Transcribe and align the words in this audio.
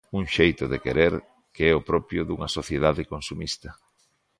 Un 0.19 0.23
xeito 0.35 0.63
de 0.71 0.77
querer 0.85 1.13
que 1.55 1.63
é 1.71 1.73
o 1.79 1.85
propio 1.89 2.21
dunha 2.27 2.49
sociedade 2.57 3.07
consumista. 3.13 3.69